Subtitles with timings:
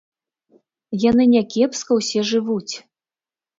[1.09, 2.69] Яны някепска ўсе жывуць.